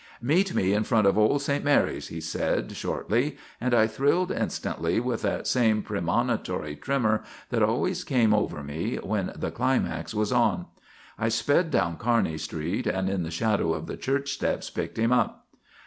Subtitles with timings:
[0.23, 1.63] "Meet me in front of old St.
[1.63, 8.03] Mary's," he said, shortly, and I thrilled instantly with that same premonitory tremor that always
[8.03, 10.65] came over me when the climax was on.
[11.19, 15.11] I sped down Kearney Street and in the shadow of the church steps picked him
[15.11, 15.45] up.